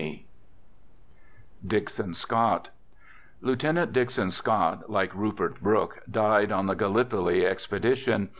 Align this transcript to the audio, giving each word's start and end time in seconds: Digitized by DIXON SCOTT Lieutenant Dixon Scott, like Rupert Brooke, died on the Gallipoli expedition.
Digitized 0.01 0.19
by 1.51 1.67
DIXON 1.67 2.13
SCOTT 2.15 2.69
Lieutenant 3.41 3.93
Dixon 3.93 4.31
Scott, 4.31 4.89
like 4.89 5.13
Rupert 5.13 5.61
Brooke, 5.61 6.01
died 6.09 6.51
on 6.51 6.65
the 6.65 6.73
Gallipoli 6.73 7.45
expedition. 7.45 8.29